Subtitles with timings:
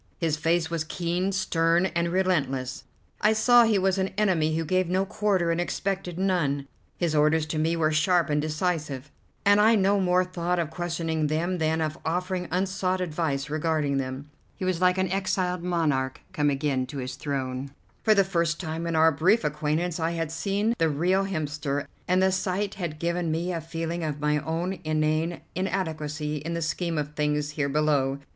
[0.17, 2.85] His face was keen, stern, and relentless;
[3.21, 6.67] I saw he was an enemy who gave no quarter and expected none.
[6.97, 9.11] His orders to me were sharp and decisive,
[9.45, 14.31] and I no more thought of questioning them than of offering unsought advice regarding them.
[14.55, 17.69] He was like an exiled monarch come again to his throne;
[18.01, 22.23] for the first time in our brief acquaintance I had seen the real Hemster, and
[22.23, 26.97] the sight had given me a feeling of my own inane inadequacy in the scheme
[26.97, 28.17] of things here below.